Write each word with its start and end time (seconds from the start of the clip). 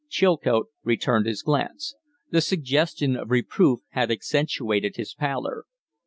Chilcote 0.09 0.69
returned 0.83 1.27
his 1.27 1.43
glance. 1.43 1.93
The 2.31 2.41
suggestion 2.41 3.15
of 3.15 3.29
reproof 3.29 3.81
had 3.89 4.09
accentuated 4.09 4.95
his 4.95 5.13
pallor. 5.13 5.65